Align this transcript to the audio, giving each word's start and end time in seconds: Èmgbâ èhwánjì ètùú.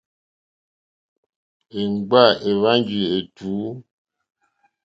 Èmgbâ 1.79 2.21
èhwánjì 2.49 2.99
ètùú. 3.17 3.67